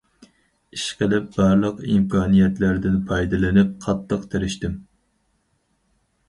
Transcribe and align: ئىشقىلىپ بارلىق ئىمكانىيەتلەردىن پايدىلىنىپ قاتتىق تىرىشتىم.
ئىشقىلىپ 0.77 1.27
بارلىق 1.35 1.83
ئىمكانىيەتلەردىن 1.95 2.97
پايدىلىنىپ 3.11 3.77
قاتتىق 3.85 4.25
تىرىشتىم. 4.33 4.81